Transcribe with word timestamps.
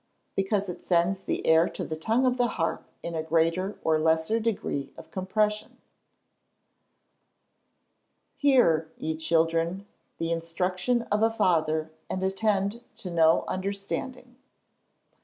_Because 0.35 0.67
it 0.67 0.81
sends 0.81 1.21
the 1.21 1.45
air 1.45 1.69
to 1.69 1.83
the 1.85 1.95
tongue 1.95 2.25
of 2.25 2.37
the 2.39 2.47
harp 2.57 2.85
in 3.03 3.13
a 3.13 3.21
greater 3.21 3.77
or 3.83 3.99
lesser 3.99 4.39
degree 4.39 4.91
of 4.97 5.11
compression. 5.11 5.73
[Verse: 5.73 5.77
"Hear, 8.37 8.89
ye 8.97 9.15
children, 9.15 9.85
the 10.17 10.31
instruction 10.31 11.03
of 11.11 11.21
a 11.21 11.29
father, 11.29 11.91
and 12.09 12.23
attend 12.23 12.81
to 12.97 13.11
know 13.11 13.43
understanding." 13.47 14.37